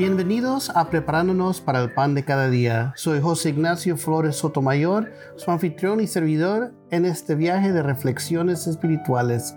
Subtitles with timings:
[0.00, 2.94] Bienvenidos a Preparándonos para el Pan de Cada Día.
[2.96, 9.54] Soy José Ignacio Flores Sotomayor, su anfitrión y servidor en este viaje de reflexiones espirituales.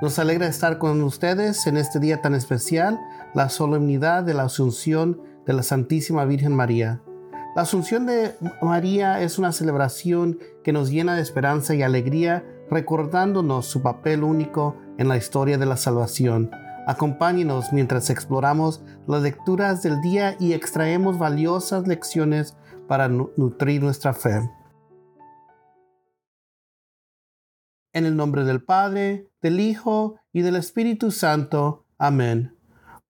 [0.00, 2.98] Nos alegra estar con ustedes en este día tan especial,
[3.34, 7.02] la solemnidad de la Asunción de la Santísima Virgen María.
[7.54, 8.32] La Asunción de
[8.62, 14.74] María es una celebración que nos llena de esperanza y alegría, recordándonos su papel único
[14.96, 16.50] en la historia de la salvación
[16.86, 22.56] Acompáñenos mientras exploramos las lecturas del día y extraemos valiosas lecciones
[22.88, 24.50] para nutrir nuestra fe.
[27.92, 31.86] En el nombre del Padre, del Hijo y del Espíritu Santo.
[31.98, 32.56] Amén.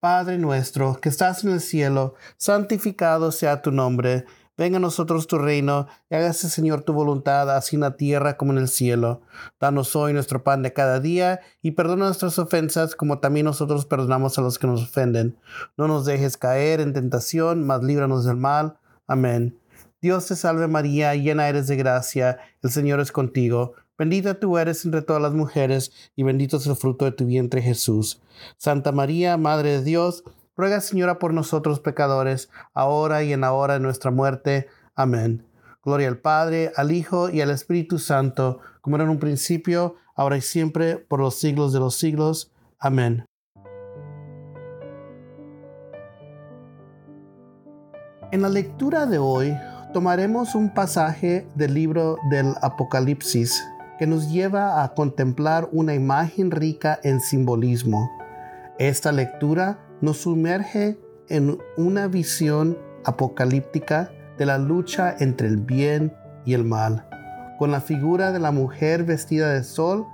[0.00, 4.26] Padre nuestro que estás en el cielo, santificado sea tu nombre
[4.58, 8.52] Venga a nosotros tu reino, y hágase, Señor, tu voluntad, así en la tierra como
[8.52, 9.22] en el cielo.
[9.58, 14.38] Danos hoy nuestro pan de cada día, y perdona nuestras ofensas, como también nosotros perdonamos
[14.38, 15.38] a los que nos ofenden.
[15.78, 18.78] No nos dejes caer en tentación, mas líbranos del mal.
[19.06, 19.58] Amén.
[20.02, 23.74] Dios te salve María, llena eres de gracia, el Señor es contigo.
[23.96, 27.62] Bendita tú eres entre todas las mujeres, y bendito es el fruto de tu vientre
[27.62, 28.20] Jesús.
[28.58, 33.74] Santa María, Madre de Dios, Ruega, Señora, por nosotros pecadores, ahora y en la hora
[33.74, 34.68] de nuestra muerte.
[34.94, 35.46] Amén.
[35.82, 40.36] Gloria al Padre, al Hijo y al Espíritu Santo, como era en un principio, ahora
[40.36, 42.52] y siempre, por los siglos de los siglos.
[42.78, 43.24] Amén.
[48.30, 49.56] En la lectura de hoy
[49.94, 53.62] tomaremos un pasaje del libro del Apocalipsis
[53.98, 58.10] que nos lleva a contemplar una imagen rica en simbolismo.
[58.78, 66.12] Esta lectura nos sumerge en una visión apocalíptica de la lucha entre el bien
[66.44, 67.08] y el mal,
[67.58, 70.04] con la figura de la mujer vestida de sol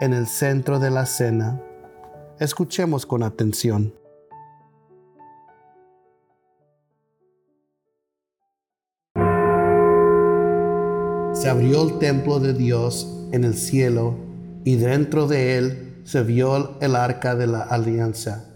[0.00, 1.60] en el centro de la escena.
[2.38, 3.92] Escuchemos con atención.
[11.32, 14.14] Se abrió el templo de Dios en el cielo
[14.64, 18.51] y dentro de él se vio el arca de la alianza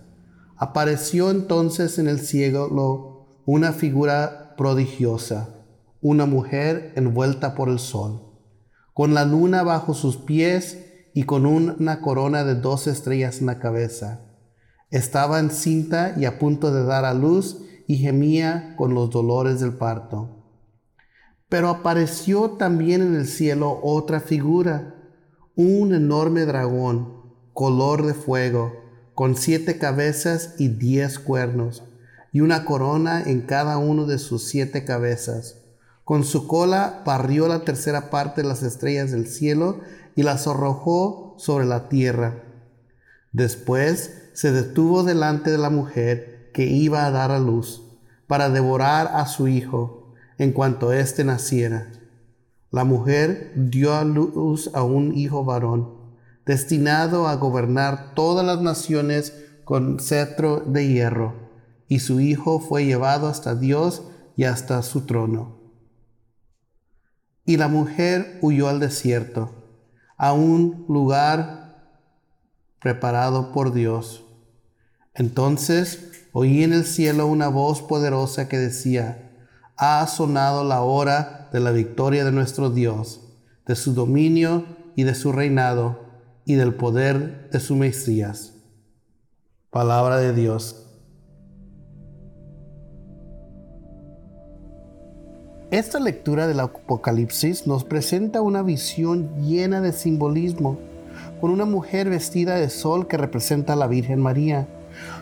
[0.58, 5.50] Apareció entonces en el cielo una figura prodigiosa,
[6.00, 8.22] una mujer envuelta por el sol,
[8.94, 13.58] con la luna bajo sus pies y con una corona de dos estrellas en la
[13.58, 14.22] cabeza.
[14.90, 19.74] Estaba encinta y a punto de dar a luz y gemía con los dolores del
[19.74, 20.42] parto.
[21.50, 24.94] Pero apareció también en el cielo otra figura,
[25.54, 28.85] un enorme dragón, color de fuego,
[29.16, 31.82] con siete cabezas y diez cuernos,
[32.32, 35.62] y una corona en cada uno de sus siete cabezas.
[36.04, 39.80] Con su cola barrió la tercera parte de las estrellas del cielo
[40.16, 42.42] y las arrojó sobre la tierra.
[43.32, 47.84] Después se detuvo delante de la mujer que iba a dar a luz,
[48.26, 51.90] para devorar a su hijo en cuanto éste naciera.
[52.70, 55.95] La mujer dio a luz a un hijo varón
[56.46, 59.34] destinado a gobernar todas las naciones
[59.64, 61.34] con cetro de hierro,
[61.88, 64.04] y su Hijo fue llevado hasta Dios
[64.36, 65.58] y hasta su trono.
[67.44, 69.50] Y la mujer huyó al desierto,
[70.16, 71.90] a un lugar
[72.80, 74.24] preparado por Dios.
[75.14, 79.32] Entonces oí en el cielo una voz poderosa que decía,
[79.76, 83.20] ha sonado la hora de la victoria de nuestro Dios,
[83.66, 84.64] de su dominio
[84.94, 86.05] y de su reinado
[86.46, 88.54] y del poder de su Mesías.
[89.70, 90.86] Palabra de Dios.
[95.72, 100.78] Esta lectura del Apocalipsis nos presenta una visión llena de simbolismo,
[101.40, 104.68] con una mujer vestida de sol que representa a la Virgen María.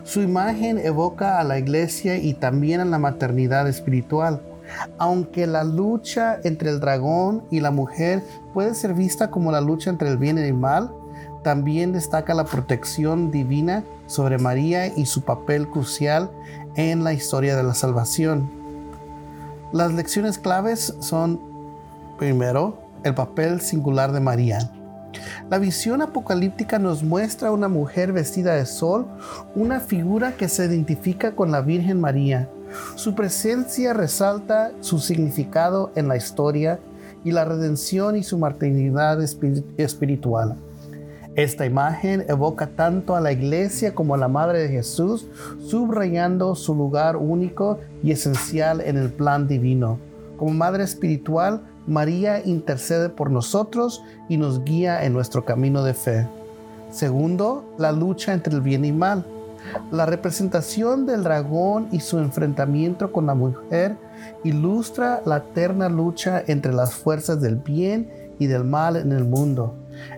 [0.05, 4.43] Su imagen evoca a la iglesia y también a la maternidad espiritual.
[4.99, 8.23] Aunque la lucha entre el dragón y la mujer
[8.53, 10.91] puede ser vista como la lucha entre el bien y el mal,
[11.45, 16.31] también destaca la protección divina sobre María y su papel crucial
[16.75, 18.51] en la historia de la salvación.
[19.73, 21.41] Las lecciones claves son,
[22.19, 24.73] primero, el papel singular de María.
[25.49, 29.07] La visión apocalíptica nos muestra una mujer vestida de sol,
[29.55, 32.49] una figura que se identifica con la Virgen María.
[32.97, 36.81] Su presencia resalta su significado en la historia
[37.23, 40.57] y la redención y su maternidad espiritual.
[41.37, 45.27] Esta imagen evoca tanto a la iglesia como a la Madre de Jesús,
[45.67, 49.99] subrayando su lugar único y esencial en el plan divino.
[50.37, 56.29] Como Madre espiritual, María intercede por nosotros y nos guía en nuestro camino de fe.
[56.91, 59.27] Segundo, la lucha entre el bien y mal.
[59.91, 63.97] La representación del dragón y su enfrentamiento con la mujer
[64.45, 68.09] ilustra la eterna lucha entre las fuerzas del bien
[68.39, 69.75] y del mal en el mundo.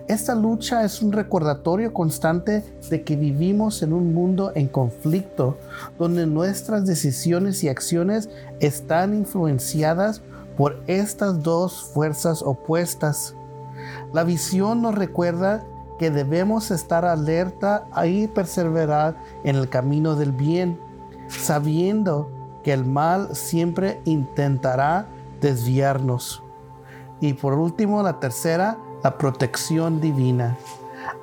[0.07, 5.57] Esta lucha es un recordatorio constante de que vivimos en un mundo en conflicto,
[5.99, 8.29] donde nuestras decisiones y acciones
[8.59, 10.21] están influenciadas
[10.57, 13.35] por estas dos fuerzas opuestas.
[14.13, 15.63] La visión nos recuerda
[15.99, 20.79] que debemos estar alerta y perseverar en el camino del bien,
[21.27, 22.29] sabiendo
[22.63, 25.07] que el mal siempre intentará
[25.41, 26.43] desviarnos.
[27.19, 30.57] Y por último, la tercera, la protección divina.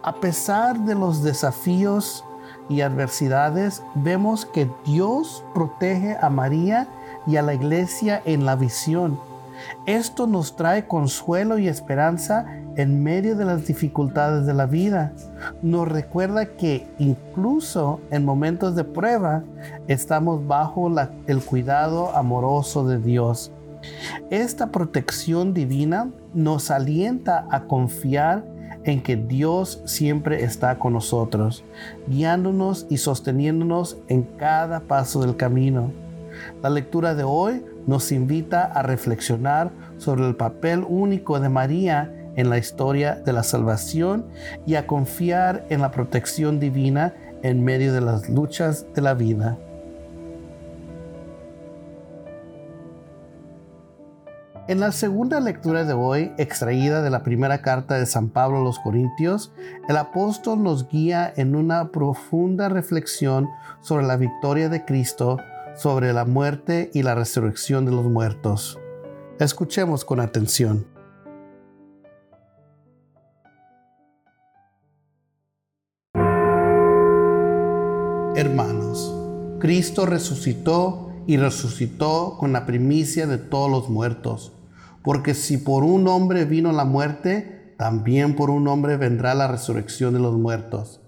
[0.03, 2.25] A pesar de los desafíos
[2.71, 6.89] y adversidades, vemos que Dios protege a María
[7.27, 9.21] y a la iglesia en la visión.
[9.85, 12.47] Esto nos trae consuelo y esperanza
[12.77, 15.13] en medio de las dificultades de la vida.
[15.61, 19.45] Nos recuerda que incluso en momentos de prueba
[19.89, 20.91] estamos bajo
[21.27, 23.53] el cuidado amoroso de Dios.
[24.31, 28.45] Esta protección divina nos alienta a confiar
[28.85, 31.65] en que Dios siempre está con nosotros,
[32.07, 35.91] guiándonos y sosteniéndonos en cada paso del camino.
[36.63, 42.51] La lectura de hoy nos invita a reflexionar sobre el papel único de María en
[42.51, 44.27] la historia de la salvación
[44.67, 49.57] y a confiar en la protección divina en medio de las luchas de la vida.
[54.67, 58.65] En la segunda lectura de hoy, extraída de la primera carta de San Pablo a
[58.65, 59.53] los Corintios,
[59.91, 63.51] el apóstol nos guía en una profunda reflexión
[63.83, 65.37] sobre la victoria de Cristo
[65.77, 68.79] sobre la muerte y la resurrección de los muertos.
[69.39, 70.87] Escuchemos con atención.
[78.35, 79.15] Hermanos,
[79.61, 84.53] Cristo resucitó y resucitó con la primicia de todos los muertos,
[85.05, 90.15] porque si por un hombre vino la muerte, también por un hombre vendrá la resurrección
[90.15, 91.03] de los muertos.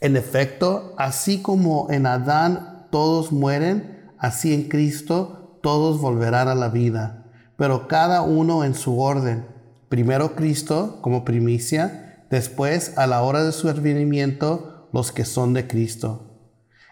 [0.00, 6.70] En efecto, así como en Adán todos mueren, así en Cristo todos volverán a la
[6.70, 9.46] vida, pero cada uno en su orden.
[9.88, 15.68] Primero Cristo como primicia, después a la hora de su advenimiento los que son de
[15.68, 16.48] Cristo.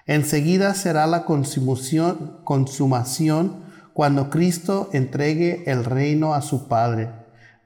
[0.06, 3.67] Enseguida será la consumación, consumación
[3.98, 7.10] cuando Cristo entregue el reino a su Padre,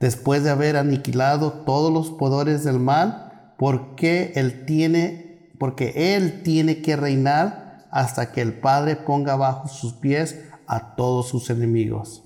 [0.01, 6.81] después de haber aniquilado todos los poderes del mal, porque él tiene, porque él tiene
[6.81, 12.25] que reinar hasta que el Padre ponga bajo sus pies a todos sus enemigos.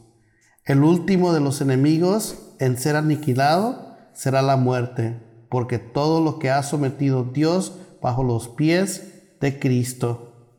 [0.64, 5.20] El último de los enemigos en ser aniquilado será la muerte,
[5.50, 10.52] porque todo lo que ha sometido Dios bajo los pies de Cristo.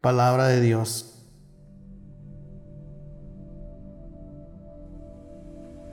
[0.00, 1.11] Palabra de Dios.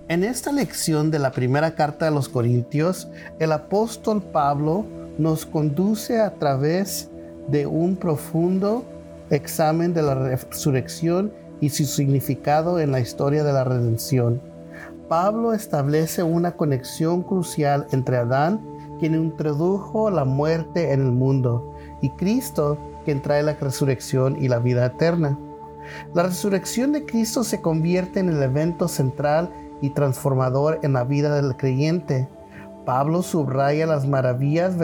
[0.09, 3.07] En esta lección de la primera carta de los Corintios,
[3.37, 4.83] el apóstol Pablo
[5.19, 7.11] nos conduce a través
[7.47, 8.83] de un profundo
[9.29, 14.41] examen de la resurrección y su significado en la historia de la redención.
[15.07, 18.65] Pablo establece una conexión crucial entre Adán,
[18.99, 24.57] quien introdujo la muerte en el mundo, y Cristo, quien trae la resurrección y la
[24.57, 25.37] vida eterna.
[26.15, 29.51] La resurrección de Cristo se convierte en el evento central
[29.81, 32.27] y transformador en la vida del creyente.
[32.85, 34.75] Pablo subraya las maravillas,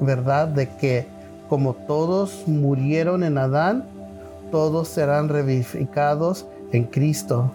[0.00, 1.06] verdad, de que
[1.48, 3.84] como todos murieron en Adán,
[4.50, 7.50] todos serán revivificados en Cristo.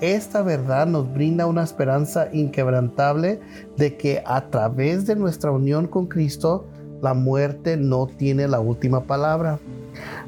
[0.00, 3.40] Esta verdad nos brinda una esperanza inquebrantable
[3.76, 6.66] de que a través de nuestra unión con Cristo,
[7.00, 9.58] la muerte no tiene la última palabra.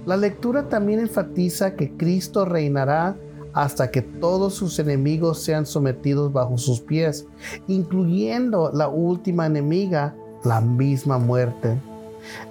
[0.06, 3.16] La lectura también enfatiza que Cristo reinará
[3.56, 7.26] hasta que todos sus enemigos sean sometidos bajo sus pies,
[7.66, 11.80] incluyendo la última enemiga, la misma muerte.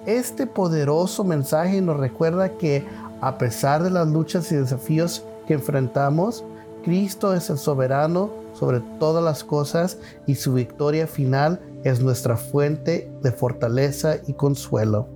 [0.08, 2.84] Este poderoso mensaje nos recuerda que
[3.22, 6.44] a pesar de las luchas y desafíos que enfrentamos,
[6.84, 13.12] Cristo es el soberano sobre todas las cosas y su victoria final es nuestra fuente
[13.22, 15.08] de fortaleza y consuelo.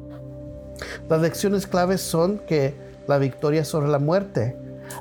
[1.09, 2.75] Las lecciones claves son que
[3.07, 4.55] la victoria sobre la muerte,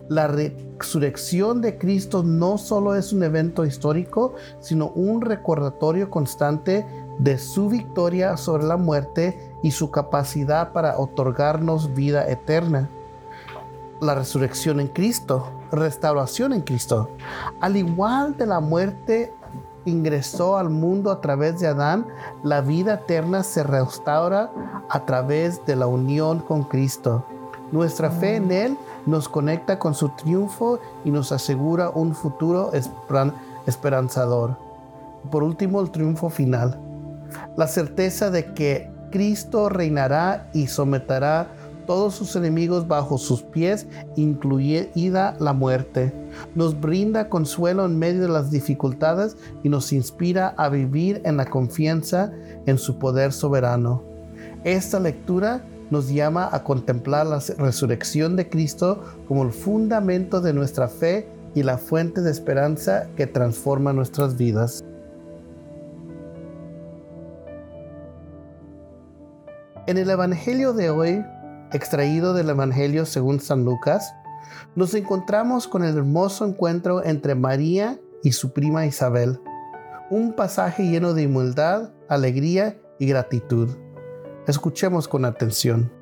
[0.08, 6.86] la resurrección de Cristo no solo es un evento histórico, sino un recordatorio constante
[7.18, 12.88] de su victoria sobre la muerte y su capacidad para otorgarnos vida eterna.
[14.00, 17.10] La resurrección en Cristo, restauración en Cristo.
[17.60, 19.32] Al igual de la muerte
[19.84, 22.06] ingresó al mundo a través de Adán,
[22.44, 24.52] la vida eterna se restaura
[24.88, 27.24] a través de la unión con Cristo.
[27.72, 28.78] Nuestra fe en Él
[29.08, 32.70] nos conecta con su triunfo y nos asegura un futuro
[33.66, 34.56] esperanzador.
[35.30, 36.78] Por último, el triunfo final.
[37.56, 41.48] La certeza de que Cristo reinará y someterá
[41.86, 46.12] todos sus enemigos bajo sus pies, incluida la muerte.
[46.54, 51.46] Nos brinda consuelo en medio de las dificultades y nos inspira a vivir en la
[51.46, 52.30] confianza
[52.66, 54.02] en su poder soberano.
[54.64, 60.88] Esta lectura nos llama a contemplar la resurrección de Cristo como el fundamento de nuestra
[60.88, 64.84] fe y la fuente de esperanza que transforma nuestras vidas.
[69.86, 71.24] En el Evangelio de hoy
[71.72, 74.14] extraído del Evangelio según San Lucas,
[74.74, 79.40] nos encontramos con el hermoso encuentro entre María y su prima Isabel,
[80.10, 83.68] un pasaje lleno de humildad, alegría y gratitud.
[84.48, 85.92] Escuchemos con atención.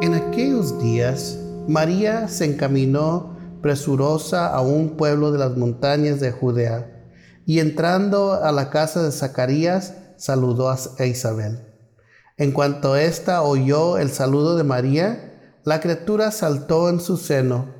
[0.00, 1.36] En aquellos días,
[1.66, 7.08] María se encaminó presurosa a un pueblo de las montañas de Judea
[7.44, 11.58] y entrando a la casa de Zacarías, saludó a Isabel.
[12.36, 17.79] En cuanto ésta oyó el saludo de María, la criatura saltó en su seno.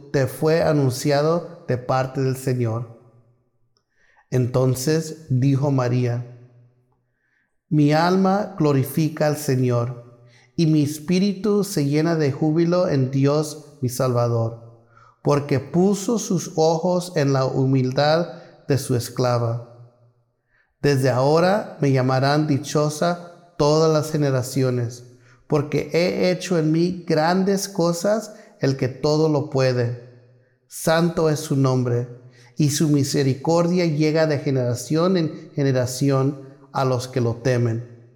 [0.11, 2.99] te fue anunciado de parte del Señor.
[4.29, 6.37] Entonces dijo María,
[7.69, 10.21] mi alma glorifica al Señor,
[10.55, 14.71] y mi espíritu se llena de júbilo en Dios mi Salvador
[15.21, 18.27] porque puso sus ojos en la humildad
[18.67, 19.67] de su esclava.
[20.81, 25.03] Desde ahora me llamarán dichosa todas las generaciones,
[25.47, 30.09] porque he hecho en mí grandes cosas el que todo lo puede.
[30.67, 32.07] Santo es su nombre,
[32.55, 38.07] y su misericordia llega de generación en generación a los que lo temen.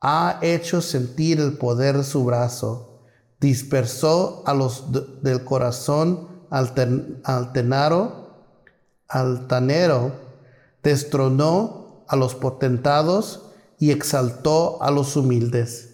[0.00, 2.92] Ha hecho sentir el poder de su brazo
[3.44, 4.86] dispersó a los
[5.22, 8.30] del corazón altanero,
[10.82, 15.93] destronó a los potentados y exaltó a los humildes.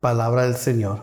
[0.00, 1.02] Palabra del Señor.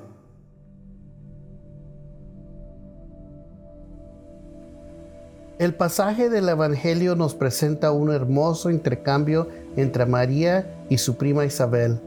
[5.59, 11.99] El pasaje del Evangelio nos presenta un hermoso intercambio entre María y su prima Isabel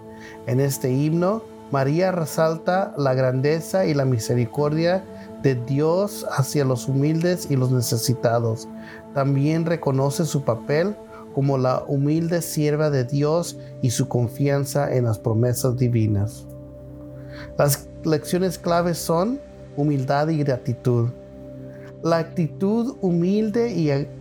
[0.46, 5.04] En este himno, María resalta la grandeza y la misericordia
[5.42, 8.66] de Dios hacia los humildes y los necesitados.
[9.12, 10.96] También reconoce su papel
[11.34, 16.46] como la humilde sierva de Dios y su confianza en las promesas divinas.
[17.58, 19.40] Las lecciones claves son
[19.76, 21.10] humildad y gratitud.
[22.02, 23.72] La actitud humilde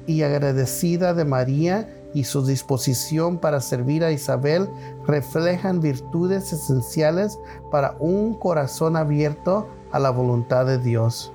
[0.07, 4.67] y, agradecida de María y su disposición para servir a Isabel
[5.05, 7.37] reflejan virtudes esenciales
[7.71, 11.31] para un corazón abierto a la voluntad de Dios.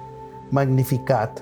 [0.50, 1.40] Magnificat.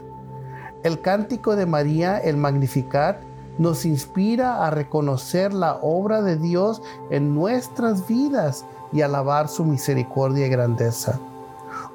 [0.83, 3.23] El cántico de María, el Magnificat,
[3.59, 10.47] nos inspira a reconocer la obra de Dios en nuestras vidas y alabar su misericordia
[10.47, 11.19] y grandeza.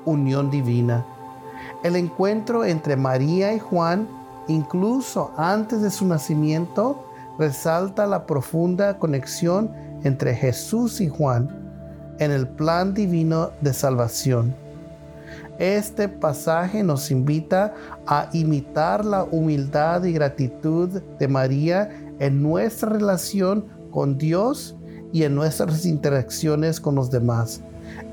[0.06, 1.06] Unión divina.
[1.84, 4.08] El encuentro entre María y Juan,
[4.48, 7.06] incluso antes de su nacimiento,
[7.38, 9.72] resalta la profunda conexión
[10.04, 11.50] entre Jesús y Juan
[12.20, 14.56] en el plan divino de salvación.
[15.60, 17.74] Este pasaje nos invita
[18.06, 24.76] a imitar la humildad y gratitud de María en nuestra relación con Dios
[25.16, 27.62] y en nuestras interacciones con los demás.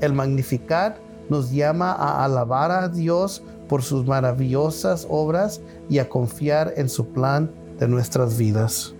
[0.01, 6.75] El Magnificat nos llama a alabar a Dios por sus maravillosas obras y a confiar
[6.77, 8.95] en su plan de nuestras vidas.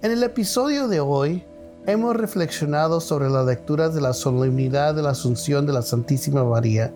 [0.00, 1.42] En el episodio de hoy
[1.84, 6.94] hemos reflexionado sobre las lecturas de la solemnidad de la Asunción de la Santísima María,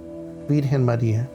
[0.48, 1.28] Virgen María.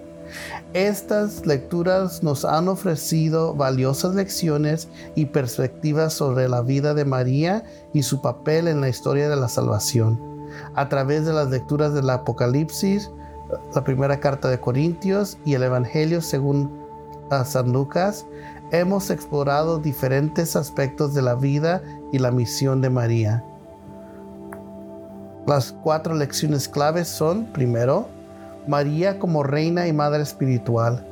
[0.74, 8.03] Estas lecturas nos han ofrecido valiosas lecciones y perspectivas sobre la vida de María y
[8.03, 10.19] su papel en la historia de la salvación.
[10.75, 13.12] A través de las lecturas del Apocalipsis,
[13.74, 16.72] la primera carta de Corintios y el Evangelio según
[17.46, 18.25] San Lucas,
[18.72, 21.81] hemos explorado diferentes aspectos de la vida
[22.12, 23.43] y la misión de María.
[25.46, 28.10] Las cuatro lecciones claves son, primero,
[28.67, 31.05] María como reina y madre espiritual.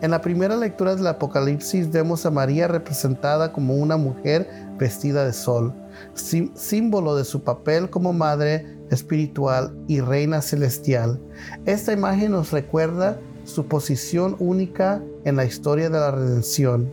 [0.00, 4.48] En la primera lectura del Apocalipsis vemos a María representada como una mujer
[4.78, 5.74] vestida de sol,
[6.14, 11.20] símbolo de su papel como madre espiritual y reina celestial.
[11.66, 16.88] Esta imagen nos recuerda su posición única en la historia de la redención.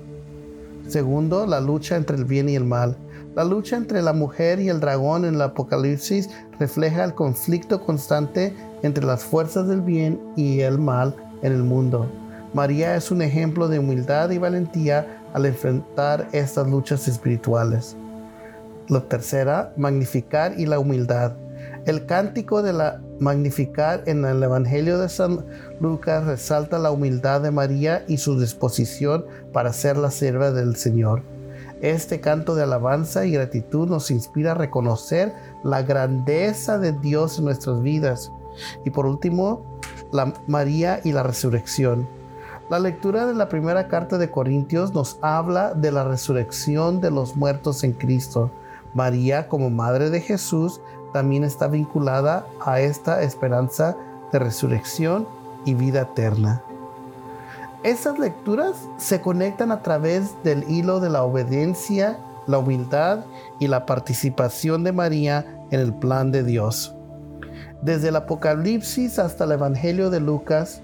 [0.87, 2.97] Segundo, la lucha entre el bien y el mal.
[3.35, 8.55] La lucha entre la mujer y el dragón en el Apocalipsis refleja el conflicto constante
[8.81, 12.09] entre las fuerzas del bien y el mal en el mundo.
[12.53, 17.97] María es un ejemplo de humildad y valentía al enfrentar estas luchas espirituales.
[18.87, 21.33] La tercera, magnificar y la humildad.
[21.85, 25.45] El cántico de la magnificar en el Evangelio de San
[25.81, 31.34] Lucas resalta la humildad de María y su disposición para ser la sierva del Señor.
[31.85, 37.45] Este canto de alabanza y gratitud nos inspira a reconocer la grandeza de Dios en
[37.45, 38.31] nuestras vidas.
[38.85, 39.79] Y por último,
[40.11, 42.07] la María y la resurrección.
[42.71, 47.35] La lectura de la primera carta de Corintios nos habla de la resurrección de los
[47.35, 48.49] muertos en Cristo.
[48.95, 50.81] María, como madre de Jesús,
[51.13, 53.95] también está vinculada a esta esperanza
[54.31, 55.27] de resurrección
[55.65, 56.63] y vida eterna.
[57.85, 62.17] Esas lecturas se conectan a través del hilo de la obediencia,
[62.47, 63.25] la humildad
[63.59, 66.95] y la participación de María en el plan de Dios.
[67.83, 70.81] Desde el Apocalipsis hasta el Evangelio de Lucas,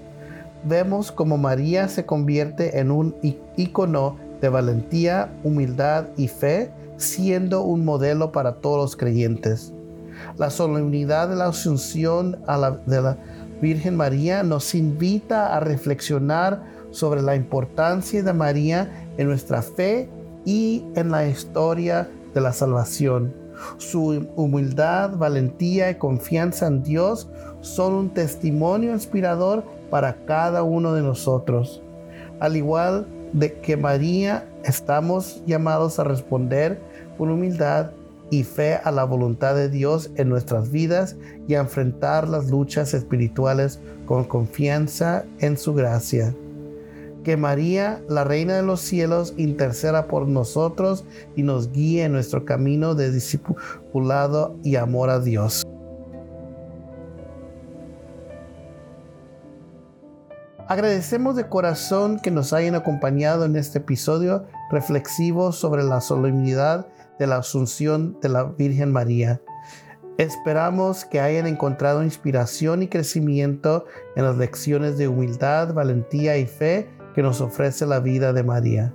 [0.62, 3.16] vemos cómo María se convierte en un
[3.56, 9.72] icono de valentía, humildad y fe, siendo un modelo para todos los creyentes.
[10.36, 12.38] La solemnidad de la Asunción
[12.86, 13.16] de la
[13.60, 20.08] Virgen María nos invita a reflexionar sobre la importancia de María en nuestra fe
[20.44, 23.34] y en la historia de la salvación.
[23.78, 27.28] Su humildad, valentía y confianza en Dios
[27.60, 31.82] son un testimonio inspirador para cada uno de nosotros.
[32.40, 36.80] Al igual de que María, estamos llamados a responder
[37.18, 37.90] con humildad
[38.30, 42.94] y fe a la voluntad de Dios en nuestras vidas y a enfrentar las luchas
[42.94, 46.34] espirituales con confianza en su gracia.
[47.24, 51.04] Que María, la Reina de los cielos, interceda por nosotros
[51.36, 55.62] y nos guíe en nuestro camino de discipulado y amor a Dios.
[60.66, 66.86] Agradecemos de corazón que nos hayan acompañado en este episodio reflexivo sobre la solemnidad
[67.18, 69.40] de la Asunción de la Virgen María.
[70.18, 73.84] Esperamos que hayan encontrado inspiración y crecimiento
[74.16, 78.92] en las lecciones de humildad, valentía y fe que nos ofrece la vida de María.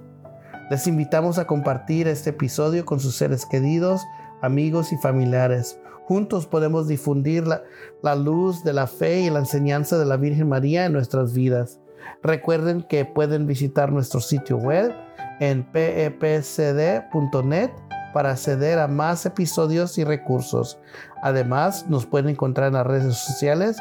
[0.70, 4.02] Les invitamos a compartir este episodio con sus seres queridos,
[4.42, 5.80] amigos y familiares.
[6.06, 10.86] Juntos podemos difundir la, luz de la fe y la enseñanza de la Virgen María
[10.86, 11.80] en nuestras vidas.
[12.22, 14.94] Recuerden que pueden visitar nuestro sitio web
[15.40, 17.72] en pepcd.net
[18.14, 20.80] para acceder a más episodios y recursos.
[21.22, 23.78] Además, nos pueden encontrar en las redes sociales,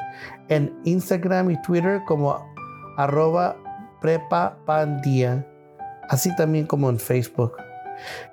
[0.48, 2.44] en Instagram y Twitter como
[2.96, 3.56] arroba
[4.06, 5.44] prepapandía,
[6.08, 7.56] así también como en Facebook.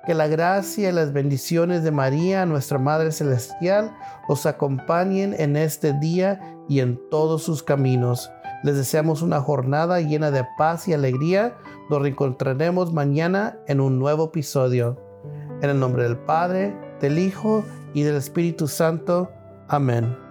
[0.06, 3.92] Que la gracia y las bendiciones de María, nuestra Madre Celestial,
[4.28, 8.30] os acompañen en este día y en todos sus caminos.
[8.62, 11.56] Les deseamos una jornada llena de paz y alegría.
[11.90, 14.96] Nos reencontraremos mañana en un nuevo episodio.
[15.60, 19.32] En el nombre del Padre, del Hijo y del Espíritu Santo.
[19.66, 20.23] Amén.